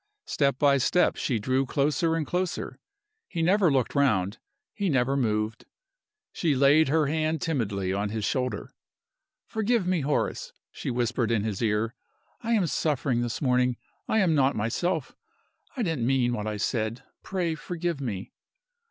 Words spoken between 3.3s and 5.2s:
never looked round; he never